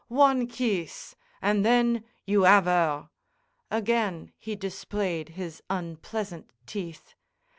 One 0.07 0.47
kees! 0.47 1.15
An' 1.43 1.61
then 1.61 2.03
you 2.25 2.43
'ave 2.43 2.65
her." 2.67 3.09
Again 3.69 4.33
he 4.39 4.55
displayed 4.55 5.29
his 5.37 5.61
unpleasant 5.69 6.49
teeth. 6.65 7.13